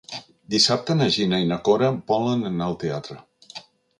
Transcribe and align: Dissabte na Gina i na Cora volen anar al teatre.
Dissabte 0.53 0.95
na 1.01 1.09
Gina 1.15 1.41
i 1.43 1.51
na 1.51 1.59
Cora 1.69 1.91
volen 2.13 2.49
anar 2.51 2.69
al 2.69 2.79
teatre. 2.85 3.21